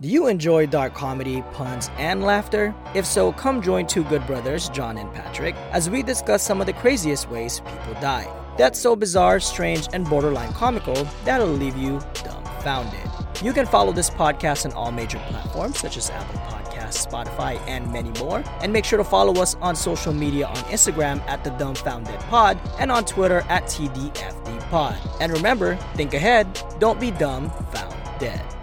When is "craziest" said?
6.72-7.28